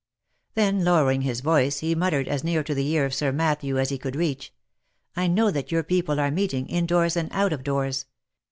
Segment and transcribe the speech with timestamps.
[0.55, 3.89] Then lowering his voice, he muttered, as near to the ear of Sir Matthew as
[3.89, 4.51] he could reach,"
[5.15, 8.07] I know that your people are meeting, in doors and out of doors.